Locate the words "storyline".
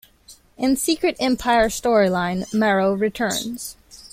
1.69-2.51